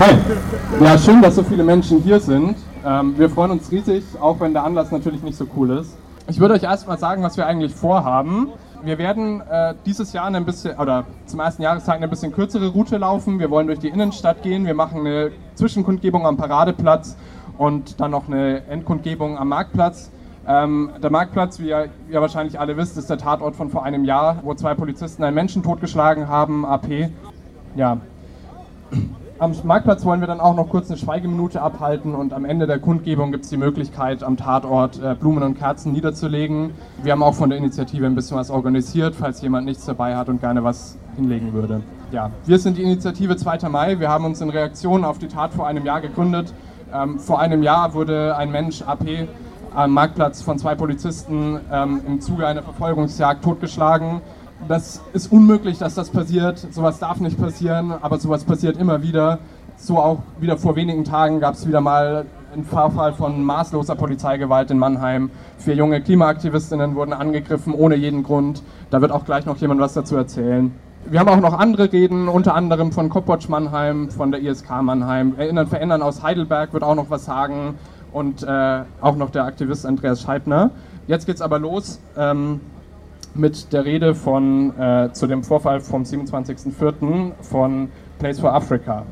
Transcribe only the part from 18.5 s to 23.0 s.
Endkundgebung am Marktplatz. Ähm, der Marktplatz, wie ihr, ihr, wahrscheinlich alle wisst,